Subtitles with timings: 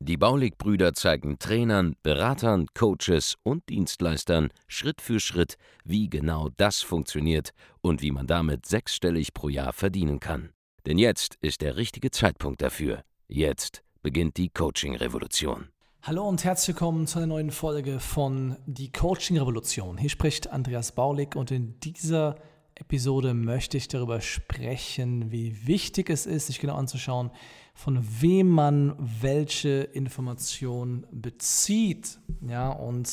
[0.00, 7.50] Die Baulig-Brüder zeigen Trainern, Beratern, Coaches und Dienstleistern Schritt für Schritt, wie genau das funktioniert
[7.80, 10.50] und wie man damit sechsstellig pro Jahr verdienen kann.
[10.86, 13.02] Denn jetzt ist der richtige Zeitpunkt dafür.
[13.28, 15.68] Jetzt beginnt die Coaching-Revolution.
[16.02, 19.98] Hallo und herzlich willkommen zu einer neuen Folge von Die Coaching Revolution.
[19.98, 22.36] Hier spricht Andreas Baulig und in dieser
[22.74, 27.30] Episode möchte ich darüber sprechen, wie wichtig es ist, sich genau anzuschauen,
[27.82, 32.18] von wem man welche Information bezieht.
[32.46, 33.08] Ja, und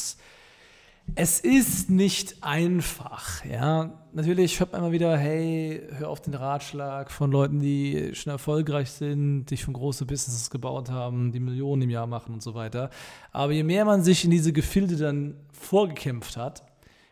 [1.16, 3.46] es ist nicht einfach.
[3.46, 8.32] Ja, natürlich hört man immer wieder, hey, hör auf den Ratschlag von Leuten, die schon
[8.32, 12.54] erfolgreich sind, die schon große Businesses gebaut haben, die Millionen im Jahr machen und so
[12.54, 12.90] weiter.
[13.32, 16.66] Aber je mehr man sich in diese Gefilde dann vorgekämpft hat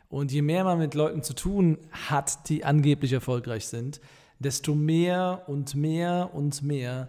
[0.10, 1.78] und je mehr man mit Leuten zu tun
[2.10, 4.02] hat, die angeblich erfolgreich sind,
[4.40, 7.08] desto mehr und mehr und mehr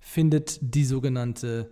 [0.00, 1.70] findet die sogenannte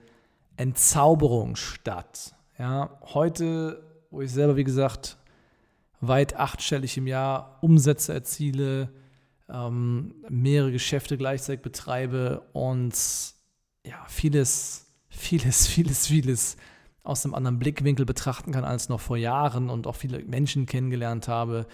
[0.57, 2.35] Entzauberung statt.
[2.59, 5.19] Ja, heute, wo ich selber, wie gesagt,
[6.01, 8.91] weit achtstellig im Jahr Umsätze erziele,
[9.49, 12.95] ähm, mehrere Geschäfte gleichzeitig betreibe und
[13.85, 16.57] ja, vieles, vieles, vieles, vieles
[17.03, 21.29] aus einem anderen Blickwinkel betrachten kann als noch vor Jahren und auch viele Menschen kennengelernt
[21.29, 21.67] habe,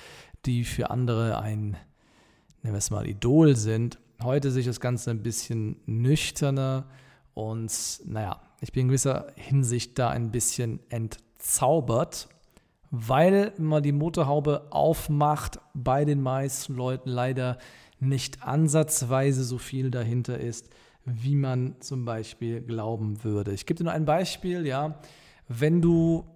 [0.44, 1.76] die für andere ein,
[2.62, 6.86] nennen wir es mal, Idol sind, Heute sehe ich das Ganze ein bisschen nüchterner
[7.34, 7.72] und
[8.04, 12.28] naja, ich bin in gewisser Hinsicht da ein bisschen entzaubert,
[12.90, 17.58] weil man die Motorhaube aufmacht, bei den meisten Leuten leider
[17.98, 20.68] nicht ansatzweise so viel dahinter ist,
[21.04, 23.52] wie man zum Beispiel glauben würde.
[23.52, 25.00] Ich gebe dir nur ein Beispiel, ja,
[25.48, 26.26] wenn du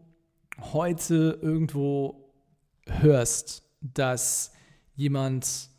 [0.73, 2.33] heute irgendwo
[2.87, 4.53] hörst, dass
[4.95, 5.76] jemand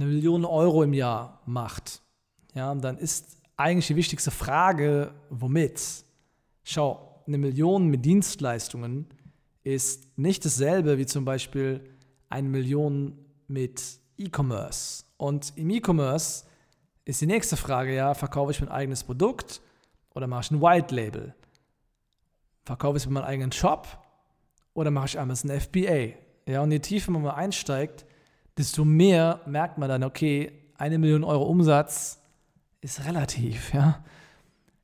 [0.00, 2.02] eine Million Euro im Jahr macht,
[2.54, 6.04] ja, dann ist eigentlich die wichtigste Frage, womit?
[6.64, 9.06] Schau, eine Million mit Dienstleistungen
[9.62, 11.84] ist nicht dasselbe wie zum Beispiel
[12.30, 15.04] eine Million mit E-Commerce.
[15.18, 16.44] Und im E-Commerce
[17.04, 19.60] ist die nächste Frage, ja, verkaufe ich mein eigenes Produkt
[20.14, 21.34] oder mache ich ein White Label?
[22.64, 23.86] Verkaufe ich meinen eigenen Shop
[24.72, 26.14] oder mache ich Amazon FBA?
[26.46, 28.06] Ja, und je tiefer man mal einsteigt,
[28.56, 32.20] desto mehr merkt man dann, okay, eine Million Euro Umsatz
[32.80, 34.02] ist relativ, ja.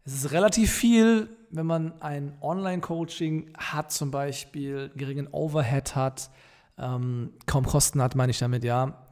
[0.04, 6.30] Es ist relativ viel, wenn man ein Online-Coaching hat, zum Beispiel geringen Overhead hat,
[6.78, 9.06] ähm, kaum Kosten hat, meine ich damit, ja.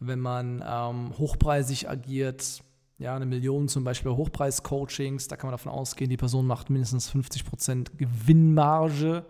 [0.00, 2.62] Wenn man ähm, hochpreisig agiert,
[2.98, 7.10] ja, eine Million zum Beispiel Hochpreis-Coachings, da kann man davon ausgehen, die Person macht mindestens
[7.12, 9.24] 50% Gewinnmarge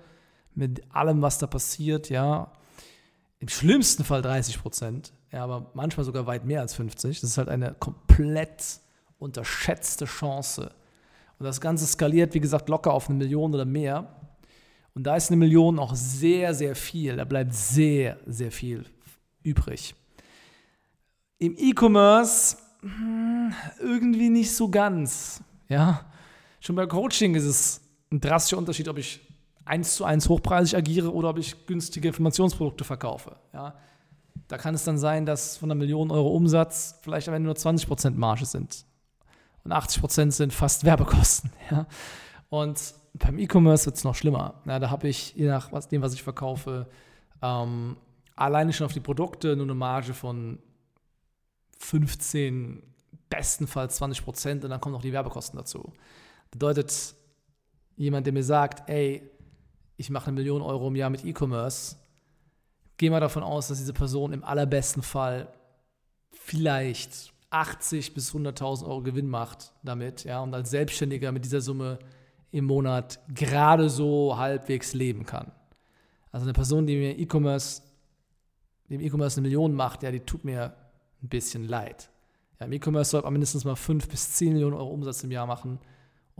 [0.54, 2.52] mit allem, was da passiert, ja
[3.40, 7.20] im schlimmsten Fall 30 Prozent, ja, aber manchmal sogar weit mehr als 50.
[7.20, 8.80] Das ist halt eine komplett
[9.18, 10.70] unterschätzte Chance.
[11.38, 14.14] Und das Ganze skaliert, wie gesagt, locker auf eine Million oder mehr.
[14.94, 17.16] Und da ist eine Million auch sehr, sehr viel.
[17.16, 18.84] Da bleibt sehr, sehr viel
[19.42, 19.94] übrig.
[21.38, 25.42] Im E-Commerce hm, irgendwie nicht so ganz.
[25.68, 26.04] Ja,
[26.60, 27.80] schon bei Coaching ist es
[28.10, 29.20] ein drastischer Unterschied, ob ich
[29.70, 33.36] eins zu eins hochpreisig agiere oder ob ich günstige Informationsprodukte verkaufe.
[33.54, 33.76] Ja.
[34.48, 37.54] Da kann es dann sein, dass von einer Million Euro Umsatz vielleicht am Ende nur
[37.54, 38.84] 20% Marge sind.
[39.62, 41.52] Und 80% sind fast Werbekosten.
[41.70, 41.86] Ja.
[42.48, 44.54] Und beim E-Commerce wird es noch schlimmer.
[44.66, 46.88] Ja, da habe ich, je nach was, dem, was ich verkaufe,
[47.42, 47.96] ähm,
[48.34, 50.58] alleine schon auf die Produkte nur eine Marge von
[51.78, 52.82] 15,
[53.28, 55.92] bestenfalls 20% und dann kommen noch die Werbekosten dazu.
[56.50, 57.14] Bedeutet,
[57.96, 59.30] jemand, der mir sagt, ey,
[60.00, 61.96] ich mache eine Million Euro im Jahr mit E-Commerce,
[62.96, 65.52] gehe mal davon aus, dass diese Person im allerbesten Fall
[66.30, 71.98] vielleicht 80 bis 100.000 Euro Gewinn macht damit, ja, und als Selbstständiger mit dieser Summe
[72.50, 75.52] im Monat gerade so halbwegs leben kann.
[76.32, 77.82] Also eine Person, die mir E-Commerce,
[78.88, 80.72] dem E-Commerce eine Million macht, ja, die tut mir
[81.22, 82.08] ein bisschen leid.
[82.58, 85.46] Ja, Im E-Commerce sollte man mindestens mal 5 bis 10 Millionen Euro Umsatz im Jahr
[85.46, 85.78] machen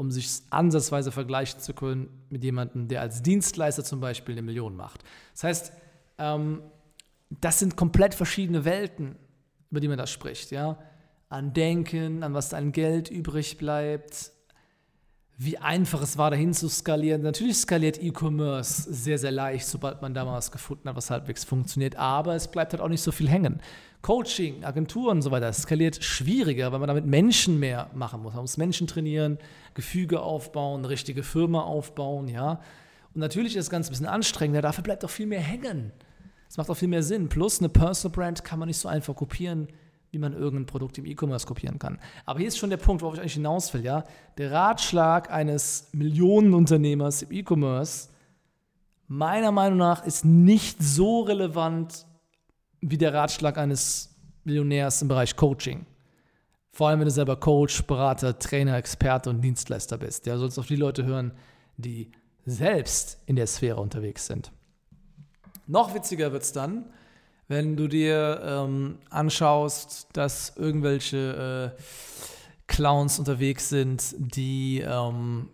[0.00, 4.74] um sich ansatzweise vergleichen zu können mit jemandem, der als Dienstleister zum Beispiel eine Million
[4.74, 5.04] macht.
[5.34, 5.72] Das heißt,
[6.16, 6.62] ähm,
[7.28, 9.16] das sind komplett verschiedene Welten,
[9.70, 10.52] über die man da spricht.
[10.52, 10.78] Ja?
[11.28, 14.32] An Denken, an was dein Geld übrig bleibt,
[15.42, 17.22] wie einfach es war, dahin zu skalieren.
[17.22, 21.44] Natürlich skaliert E-Commerce sehr, sehr leicht, sobald man da mal was gefunden hat, was halbwegs
[21.44, 21.96] funktioniert.
[21.96, 23.58] Aber es bleibt halt auch nicht so viel hängen.
[24.02, 28.34] Coaching, Agenturen und so weiter skaliert schwieriger, weil man damit Menschen mehr machen muss.
[28.34, 29.38] Man muss Menschen trainieren,
[29.72, 32.60] Gefüge aufbauen, eine richtige Firma aufbauen, ja.
[33.14, 35.90] Und natürlich ist das Ganze ein bisschen anstrengender, dafür bleibt auch viel mehr hängen.
[36.50, 37.30] Es macht auch viel mehr Sinn.
[37.30, 39.68] Plus eine Personal Brand kann man nicht so einfach kopieren
[40.10, 41.98] wie man irgendein Produkt im E-Commerce kopieren kann.
[42.26, 43.84] Aber hier ist schon der Punkt, worauf ich eigentlich hinaus will.
[43.84, 44.04] Ja?
[44.38, 48.08] Der Ratschlag eines Millionenunternehmers im E-Commerce,
[49.06, 52.06] meiner Meinung nach, ist nicht so relevant
[52.80, 54.14] wie der Ratschlag eines
[54.44, 55.86] Millionärs im Bereich Coaching.
[56.72, 60.26] Vor allem, wenn du selber Coach, Berater, Trainer, Experte und Dienstleister bist.
[60.26, 61.32] Ja, sollst auf die Leute hören,
[61.76, 62.10] die
[62.46, 64.52] selbst in der Sphäre unterwegs sind.
[65.66, 66.86] Noch witziger wird es dann,
[67.50, 71.82] wenn du dir ähm, anschaust, dass irgendwelche äh,
[72.68, 75.48] Clowns unterwegs sind, die ähm,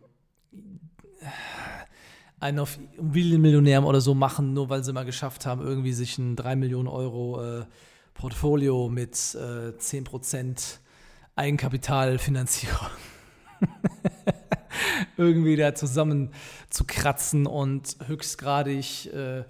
[2.39, 6.37] einen auf Immobilienmillionär oder so machen, nur weil sie mal geschafft haben, irgendwie sich ein
[6.37, 7.65] 3 Millionen Euro äh,
[8.13, 10.77] Portfolio mit äh, 10%
[11.35, 12.89] Eigenkapitalfinanzierung
[15.17, 16.31] irgendwie da zusammen
[16.69, 19.45] zu kratzen und höchstgradig äh,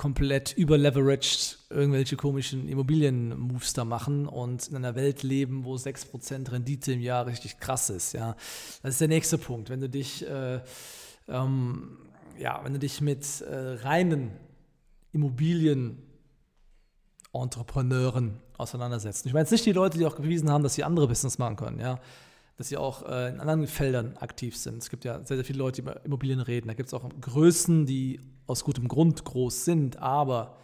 [0.00, 6.94] komplett überleveraged irgendwelche komischen Immobilien-Moves da machen und in einer Welt leben, wo 6% Rendite
[6.94, 8.14] im Jahr richtig krass ist.
[8.14, 8.34] Ja.
[8.82, 9.68] Das ist der nächste Punkt.
[9.68, 10.60] Wenn du dich, äh,
[11.28, 11.98] ähm,
[12.38, 14.30] ja, wenn du dich mit äh, reinen
[15.12, 15.98] Immobilien
[17.34, 19.26] Entrepreneuren auseinandersetzt.
[19.26, 21.56] Ich meine jetzt nicht die Leute, die auch bewiesen haben, dass sie andere Business machen
[21.56, 22.00] können, ja
[22.60, 24.82] dass sie auch äh, in anderen Feldern aktiv sind.
[24.82, 26.68] Es gibt ja sehr, sehr viele Leute, die über Immobilien reden.
[26.68, 28.20] Da gibt es auch Größen, die
[28.50, 30.56] aus gutem Grund groß sind, aber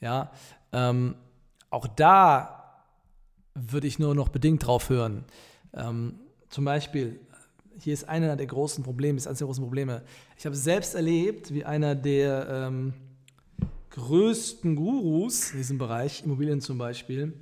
[0.00, 0.30] ja,
[0.72, 1.14] ähm,
[1.70, 2.82] auch da
[3.54, 5.24] würde ich nur noch bedingt drauf hören.
[5.74, 6.18] Ähm,
[6.48, 7.20] zum Beispiel,
[7.78, 10.02] hier ist einer der großen Probleme, ist eines der großen Probleme.
[10.38, 12.94] Ich habe selbst erlebt, wie einer der ähm,
[13.90, 17.32] größten Gurus in diesem Bereich, Immobilien zum Beispiel,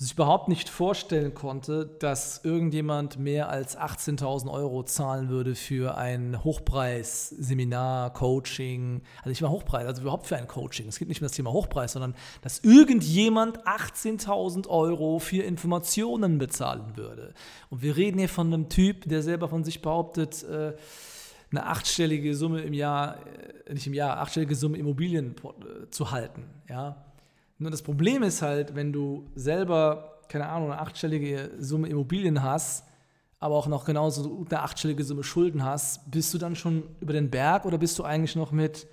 [0.00, 6.42] sich überhaupt nicht vorstellen konnte, dass irgendjemand mehr als 18.000 Euro zahlen würde für ein
[6.42, 10.88] Hochpreis-Seminar, Coaching, also nicht mal Hochpreis, also überhaupt für ein Coaching.
[10.88, 16.96] Es geht nicht um das Thema Hochpreis, sondern dass irgendjemand 18.000 Euro für Informationen bezahlen
[16.96, 17.34] würde.
[17.68, 20.72] Und wir reden hier von einem Typ, der selber von sich behauptet, äh,
[21.50, 23.18] eine achtstellige Summe im Jahr,
[23.66, 27.04] äh, nicht im Jahr, achtstellige Summe Immobilien äh, zu halten, ja.
[27.60, 32.86] Nur das Problem ist halt, wenn du selber, keine Ahnung, eine achtstellige Summe Immobilien hast,
[33.38, 37.30] aber auch noch genauso eine achtstellige Summe Schulden hast, bist du dann schon über den
[37.30, 38.86] Berg oder bist du eigentlich noch mit,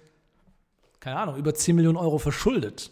[0.99, 2.91] keine Ahnung, über 10 Millionen Euro verschuldet?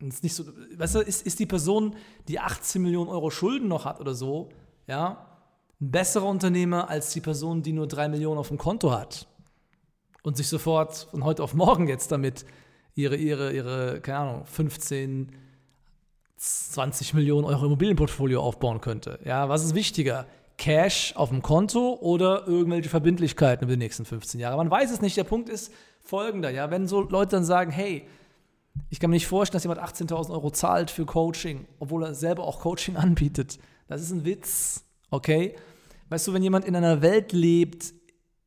[0.00, 0.44] Und ist nicht so,
[0.76, 1.96] weißt du, ist, ist die Person,
[2.28, 4.50] die 18 Millionen Euro Schulden noch hat oder so,
[4.86, 5.26] ja,
[5.80, 9.26] ein besserer Unternehmer als die Person, die nur 3 Millionen auf dem Konto hat
[10.22, 12.44] und sich sofort von heute auf morgen jetzt damit
[12.98, 15.30] ihre, ihre, ihre, keine Ahnung, 15,
[16.36, 19.20] 20 Millionen Euro Immobilienportfolio aufbauen könnte.
[19.24, 20.26] Ja, was ist wichtiger?
[20.56, 24.56] Cash auf dem Konto oder irgendwelche Verbindlichkeiten über die nächsten 15 Jahre?
[24.56, 25.16] Man weiß es nicht.
[25.16, 28.04] Der Punkt ist folgender, ja, wenn so Leute dann sagen, hey,
[28.90, 32.42] ich kann mir nicht vorstellen, dass jemand 18.000 Euro zahlt für Coaching, obwohl er selber
[32.42, 33.60] auch Coaching anbietet.
[33.86, 35.54] Das ist ein Witz, okay?
[36.08, 37.92] Weißt du, wenn jemand in einer Welt lebt,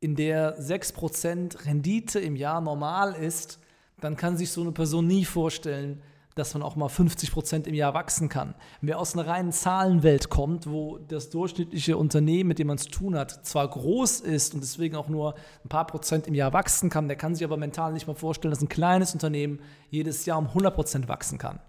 [0.02, 3.61] in der 6% Rendite im Jahr normal ist,
[4.02, 6.02] dann kann sich so eine Person nie vorstellen,
[6.36, 8.56] dass man auch mal 50 Prozent im Jahr wachsen kann.
[8.82, 13.16] Wer aus einer reinen Zahlenwelt kommt, wo das durchschnittliche Unternehmen, mit dem man es tun
[13.16, 17.08] hat, zwar groß ist und deswegen auch nur ein paar Prozent im Jahr wachsen kann,
[17.08, 19.60] der kann sich aber mental nicht mal vorstellen, dass ein kleines Unternehmen
[19.90, 21.60] jedes Jahr um 100 Prozent wachsen kann.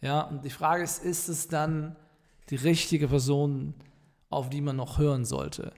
[0.00, 1.96] Ja, und die Frage ist, ist es dann
[2.50, 3.74] die richtige Person,
[4.30, 5.72] auf die man noch hören sollte?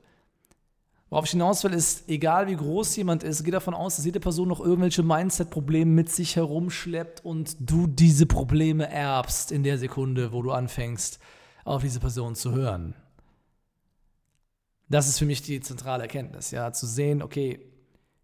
[1.15, 4.19] Worauf ich hinaus will, ist, egal wie groß jemand ist, geh davon aus, dass jede
[4.19, 10.33] Person noch irgendwelche Mindset-Probleme mit sich herumschleppt und du diese Probleme erbst in der Sekunde,
[10.33, 11.21] wo du anfängst,
[11.65, 12.97] auf diese Person zu hören.
[14.89, 17.61] Das ist für mich die zentrale Erkenntnis, ja, zu sehen, okay,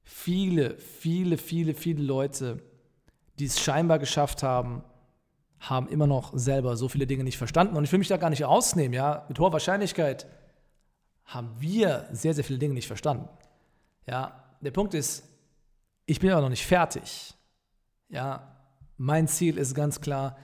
[0.03, 2.61] viele, viele, viele, viele Leute,
[3.39, 4.83] die es scheinbar geschafft haben,
[5.61, 7.77] haben immer noch selber so viele Dinge nicht verstanden.
[7.77, 10.27] Und ich will mich da gar nicht ausnehmen, ja, mit hoher Wahrscheinlichkeit
[11.31, 13.29] haben wir sehr, sehr viele Dinge nicht verstanden.
[14.07, 15.23] Ja, der Punkt ist,
[16.07, 17.35] ich bin aber noch nicht fertig.
[18.09, 18.57] Ja,
[18.97, 20.37] mein Ziel ist ganz klar,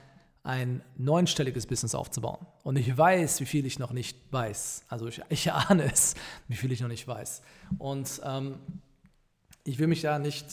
[0.44, 2.46] ein neunstelliges Business aufzubauen.
[2.62, 4.84] Und ich weiß, wie viel ich noch nicht weiß.
[4.88, 6.14] Also ich, ich ahne es,
[6.46, 7.42] wie viel ich noch nicht weiß.
[7.78, 8.60] Und ähm,
[9.64, 10.46] ich will mich da nicht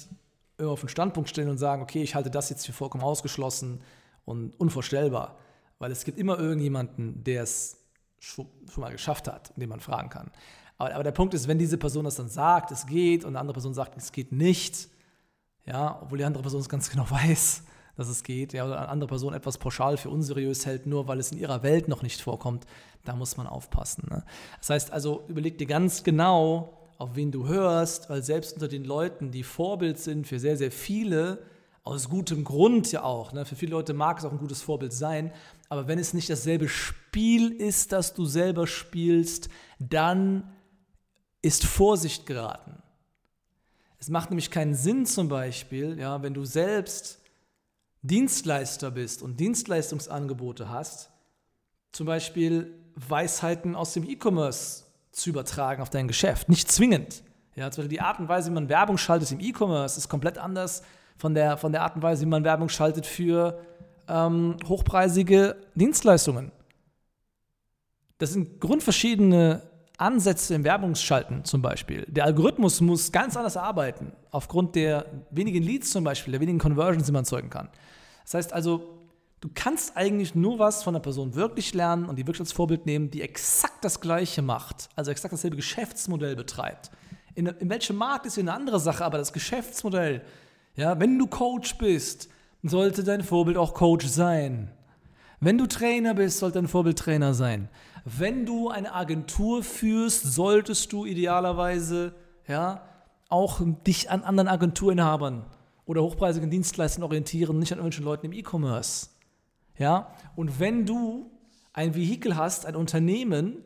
[0.57, 3.81] auf den Standpunkt stellen und sagen, okay, ich halte das jetzt für vollkommen ausgeschlossen
[4.25, 5.37] und unvorstellbar.
[5.77, 7.82] Weil es gibt immer irgendjemanden, der es
[8.23, 10.31] schon, schon mal geschafft hat, den man fragen kann.
[10.77, 13.39] Aber, aber der Punkt ist, wenn diese Person das dann sagt, es geht, und eine
[13.39, 14.89] andere Person sagt, es geht nicht,
[15.65, 17.63] ja, obwohl die andere Person es ganz genau weiß,
[17.95, 21.19] dass es geht, ja, oder eine andere Person etwas pauschal für unseriös hält, nur weil
[21.19, 22.65] es in ihrer Welt noch nicht vorkommt,
[23.03, 24.07] da muss man aufpassen.
[24.09, 24.23] Ne?
[24.59, 28.85] Das heißt also, überleg dir ganz genau, auf wen du hörst, weil selbst unter den
[28.85, 31.43] Leuten, die Vorbild sind für sehr, sehr viele,
[31.83, 33.45] aus gutem Grund ja auch, ne?
[33.45, 35.33] für viele Leute mag es auch ein gutes Vorbild sein,
[35.67, 39.49] aber wenn es nicht dasselbe Spiel ist, das du selber spielst,
[39.79, 40.53] dann
[41.41, 42.81] ist Vorsicht geraten.
[43.99, 47.19] Es macht nämlich keinen Sinn zum Beispiel, ja, wenn du selbst
[48.01, 51.09] Dienstleister bist und Dienstleistungsangebote hast,
[51.91, 56.49] zum Beispiel Weisheiten aus dem E-Commerce zu übertragen auf dein Geschäft.
[56.49, 57.23] Nicht zwingend.
[57.55, 60.37] Ja, zum Beispiel die Art und Weise, wie man Werbung schaltet im E-Commerce, ist komplett
[60.37, 60.81] anders
[61.17, 63.59] von der, von der Art und Weise, wie man Werbung schaltet für
[64.07, 66.51] ähm, hochpreisige Dienstleistungen.
[68.17, 69.61] Das sind grundverschiedene
[69.97, 72.05] Ansätze im Werbungsschalten zum Beispiel.
[72.07, 77.05] Der Algorithmus muss ganz anders arbeiten, aufgrund der wenigen Leads zum Beispiel, der wenigen Conversions,
[77.05, 77.69] die man erzeugen kann.
[78.23, 78.99] Das heißt also,
[79.39, 82.85] du kannst eigentlich nur was von der Person wirklich lernen und die wirklich als Vorbild
[82.85, 86.91] nehmen, die exakt das Gleiche macht, also exakt dasselbe Geschäftsmodell betreibt.
[87.35, 90.21] In, in welchem Markt ist hier eine andere Sache, aber das Geschäftsmodell,
[90.75, 92.29] ja, wenn du Coach bist,
[92.63, 94.71] sollte dein Vorbild auch Coach sein.
[95.39, 97.69] Wenn du Trainer bist, sollte dein Vorbild Trainer sein.
[98.05, 102.13] Wenn du eine Agentur führst, solltest du idealerweise
[102.47, 102.83] ja,
[103.29, 105.45] auch dich an anderen Agenturinhabern
[105.85, 109.09] oder hochpreisigen Dienstleistern orientieren, nicht an irgendwelchen Leuten im E-Commerce.
[109.77, 110.13] Ja?
[110.35, 111.31] Und wenn du
[111.73, 113.63] ein Vehikel hast, ein Unternehmen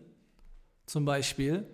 [0.85, 1.67] zum Beispiel,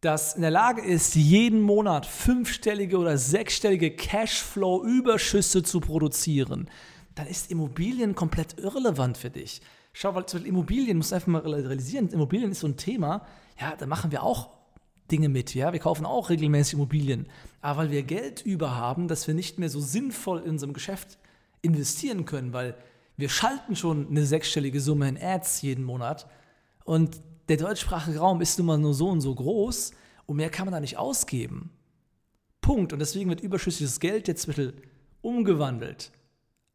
[0.00, 6.70] das in der Lage ist, jeden Monat fünfstellige oder sechsstellige Cashflow-Überschüsse zu produzieren,
[7.14, 9.60] dann ist Immobilien komplett irrelevant für dich.
[9.92, 13.26] Schau, weil zum Beispiel Immobilien, muss einfach mal realisieren, Immobilien ist so ein Thema,
[13.60, 14.50] ja, da machen wir auch
[15.10, 17.26] Dinge mit, ja, wir kaufen auch regelmäßig Immobilien,
[17.60, 21.18] aber weil wir Geld über haben, dass wir nicht mehr so sinnvoll in unserem Geschäft
[21.62, 22.76] investieren können, weil
[23.16, 26.26] wir schalten schon eine sechsstellige Summe in Ads jeden Monat.
[26.84, 29.90] Und der deutschsprachige Raum ist nun mal nur so und so groß
[30.26, 31.70] und mehr kann man da nicht ausgeben.
[32.60, 32.92] Punkt.
[32.92, 34.74] Und deswegen wird überschüssiges Geld jetzt bisschen
[35.20, 36.12] umgewandelt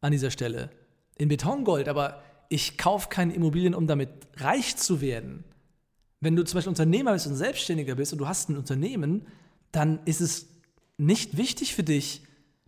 [0.02, 0.68] an dieser Stelle
[1.16, 1.88] in Betongold.
[1.88, 5.44] Aber ich kaufe keine Immobilien, um damit reich zu werden.
[6.20, 9.26] Wenn du zum Beispiel Unternehmer bist und Selbstständiger bist und du hast ein Unternehmen,
[9.72, 10.46] dann ist es
[10.98, 12.22] nicht wichtig für dich,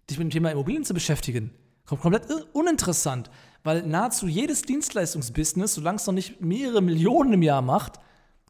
[0.08, 1.50] dich mit dem Thema Immobilien zu beschäftigen.
[1.84, 2.24] Kommt komplett
[2.54, 3.30] uninteressant,
[3.64, 7.94] weil nahezu jedes Dienstleistungsbusiness, solange es noch nicht mehrere Millionen im Jahr macht,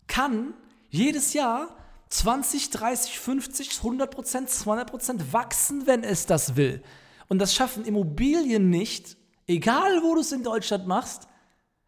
[0.06, 0.54] kann
[0.90, 1.76] jedes Jahr
[2.10, 6.82] 20, 30, 50, 100 Prozent, 200 Prozent wachsen, wenn es das will.
[7.28, 11.28] Und das schaffen Immobilien nicht, egal wo du es in Deutschland machst,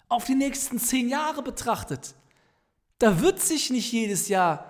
[0.08, 2.14] auf die nächsten zehn Jahre betrachtet.
[2.98, 4.66] Da wird sich nicht jedes Jahr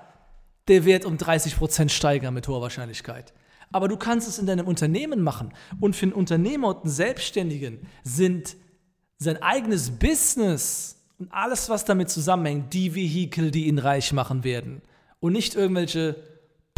[0.69, 3.33] der Wert um 30 Prozent steigern mit hoher Wahrscheinlichkeit
[3.73, 5.53] aber du kannst es in deinem Unternehmen machen.
[5.81, 8.57] Und für einen Unternehmer und einen Selbstständigen sind
[9.19, 14.81] sein eigenes Business und alles, was damit zusammenhängt, die Vehikel, die ihn reich machen werden.
[15.21, 16.17] Und nicht irgendwelche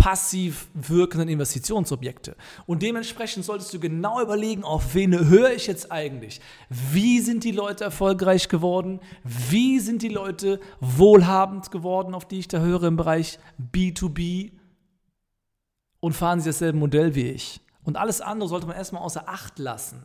[0.03, 2.35] passiv wirkenden Investitionsobjekte.
[2.67, 6.41] Und dementsprechend solltest du genau überlegen, auf wen höre ich jetzt eigentlich?
[6.69, 8.99] Wie sind die Leute erfolgreich geworden?
[9.23, 13.39] Wie sind die Leute wohlhabend geworden, auf die ich da höre im Bereich
[13.73, 14.51] B2B?
[16.03, 17.61] Und fahren sie dasselbe Modell wie ich.
[17.85, 20.05] Und alles andere sollte man erstmal außer Acht lassen.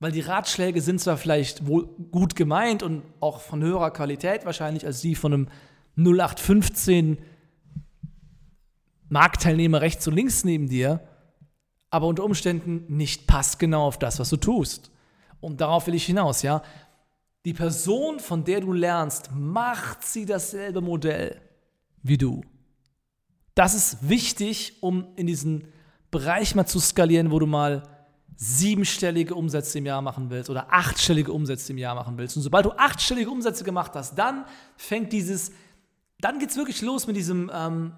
[0.00, 4.86] Weil die Ratschläge sind zwar vielleicht wohl gut gemeint und auch von höherer Qualität wahrscheinlich
[4.86, 5.48] als die von einem
[5.96, 7.18] 0815
[9.10, 11.06] Marktteilnehmer rechts und links neben dir,
[11.90, 14.90] aber unter Umständen nicht passgenau auf das, was du tust.
[15.42, 16.62] Und darauf will ich hinaus, ja.
[17.44, 21.38] Die Person, von der du lernst, macht sie dasselbe Modell
[22.02, 22.42] wie du.
[23.54, 25.68] Das ist wichtig, um in diesen
[26.10, 27.82] Bereich mal zu skalieren, wo du mal
[28.36, 32.36] siebenstellige Umsätze im Jahr machen willst oder achtstellige Umsätze im Jahr machen willst.
[32.36, 34.44] Und sobald du achtstellige Umsätze gemacht hast, dann
[34.76, 35.52] fängt dieses,
[36.20, 37.92] dann geht es wirklich los mit diesem ähm,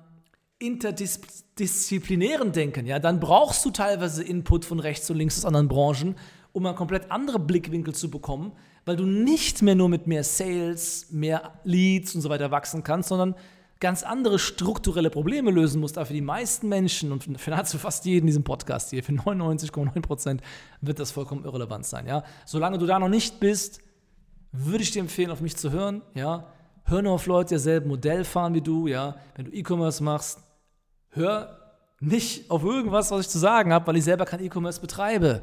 [0.58, 2.86] interdisziplinären Denken.
[2.86, 2.98] Ja?
[2.98, 6.16] Dann brauchst du teilweise Input von rechts und links aus anderen Branchen,
[6.52, 8.52] um mal komplett andere Blickwinkel zu bekommen,
[8.84, 13.08] weil du nicht mehr nur mit mehr Sales, mehr Leads und so weiter wachsen kannst,
[13.08, 13.34] sondern
[13.84, 18.06] ganz andere strukturelle Probleme lösen musst, aber für die meisten Menschen und für nahezu fast
[18.06, 20.40] jeden in diesem Podcast hier, für 99,9 Prozent,
[20.80, 22.06] wird das vollkommen irrelevant sein.
[22.06, 22.24] Ja?
[22.46, 23.82] Solange du da noch nicht bist,
[24.52, 26.00] würde ich dir empfehlen, auf mich zu hören.
[26.14, 26.46] Ja?
[26.84, 28.86] Hör nur auf Leute, die dasselbe Modell fahren wie du.
[28.86, 29.16] Ja?
[29.36, 30.38] Wenn du E-Commerce machst,
[31.10, 35.42] hör nicht auf irgendwas, was ich zu sagen habe, weil ich selber kein E-Commerce betreibe.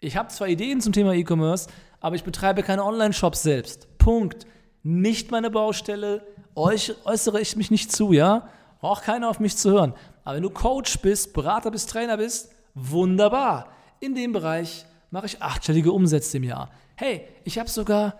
[0.00, 1.68] Ich habe zwar Ideen zum Thema E-Commerce,
[2.00, 3.98] aber ich betreibe keine Online-Shops selbst.
[3.98, 4.46] Punkt.
[4.82, 6.26] Nicht meine Baustelle
[6.56, 8.48] äußere ich mich nicht zu, ja?
[8.80, 9.94] Braucht keiner auf mich zu hören.
[10.24, 13.68] Aber wenn du Coach bist, Berater bist, Trainer bist, wunderbar.
[14.00, 16.70] In dem Bereich mache ich achtstellige Umsätze im Jahr.
[16.96, 18.18] Hey, ich habe sogar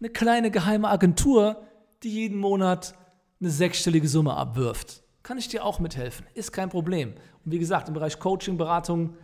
[0.00, 1.62] eine kleine geheime Agentur,
[2.02, 2.94] die jeden Monat
[3.40, 5.02] eine sechsstellige Summe abwirft.
[5.22, 6.26] Kann ich dir auch mithelfen?
[6.34, 7.14] Ist kein Problem.
[7.44, 9.14] Und wie gesagt, im Bereich Coaching, Beratung,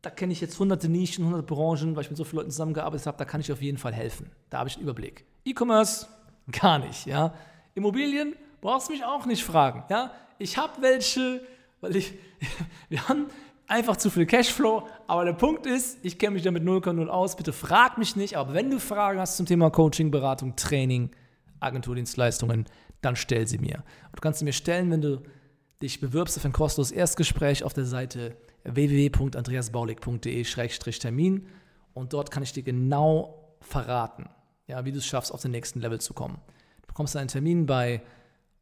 [0.00, 3.06] da kenne ich jetzt hunderte Nischen, hunderte Branchen, weil ich mit so vielen Leuten zusammengearbeitet
[3.06, 4.30] habe, da kann ich auf jeden Fall helfen.
[4.50, 5.24] Da habe ich einen Überblick.
[5.44, 6.06] E-Commerce,
[6.50, 7.32] gar nicht, ja.
[7.74, 10.12] Immobilien, brauchst du mich auch nicht fragen, ja.
[10.38, 11.42] Ich habe welche,
[11.80, 12.14] weil ich,
[12.88, 13.26] wir haben
[13.66, 17.52] einfach zu viel Cashflow, aber der Punkt ist, ich kenne mich damit 0,0 aus, bitte
[17.52, 21.10] frag mich nicht, aber wenn du Fragen hast zum Thema Coaching, Beratung, Training,
[21.60, 22.64] Agenturdienstleistungen,
[23.00, 23.84] dann stell sie mir.
[24.06, 25.22] Und du kannst sie mir stellen, wenn du
[25.82, 31.46] dich bewirbst auf ein kostenloses Erstgespräch auf der Seite www.andreasbaulig.de-termin
[31.92, 34.28] und dort kann ich dir genau verraten,
[34.66, 36.38] ja, wie du es schaffst, auf den nächsten Level zu kommen.
[36.94, 38.02] Du bekommst einen Termin bei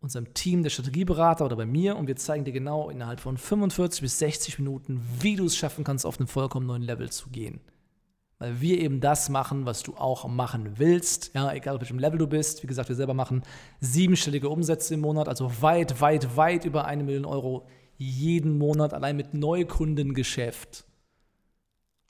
[0.00, 4.00] unserem Team der Strategieberater oder bei mir und wir zeigen dir genau innerhalb von 45
[4.00, 7.60] bis 60 Minuten, wie du es schaffen kannst, auf einen vollkommen neuen Level zu gehen.
[8.38, 11.34] Weil wir eben das machen, was du auch machen willst.
[11.34, 12.62] Ja, egal auf welchem Level du bist.
[12.62, 13.42] Wie gesagt, wir selber machen
[13.80, 17.66] siebenstellige Umsätze im Monat, also weit, weit, weit über eine Million Euro
[17.98, 20.86] jeden Monat allein mit Neukundengeschäft.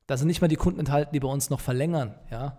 [0.07, 2.15] Da sind nicht mal die Kunden enthalten, die bei uns noch verlängern.
[2.31, 2.59] Ja?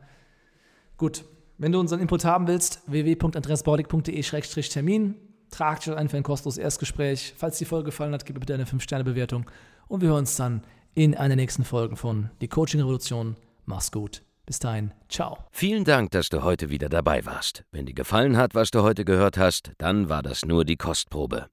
[0.98, 1.24] Gut,
[1.58, 5.16] wenn du unseren Input haben willst, www.andreasbordig.de-termin,
[5.50, 7.34] trag dich ein für ein kostenloses Erstgespräch.
[7.38, 9.46] Falls die Folge gefallen hat, gib mir bitte eine 5-Sterne-Bewertung
[9.88, 10.62] und wir hören uns dann
[10.96, 13.36] in einer nächsten Folge von Die Coaching Revolution.
[13.66, 14.22] Mach's gut.
[14.46, 15.38] Bis dahin, ciao.
[15.52, 17.64] Vielen Dank, dass du heute wieder dabei warst.
[17.72, 21.48] Wenn dir gefallen hat, was du heute gehört hast, dann war das nur die Kostprobe.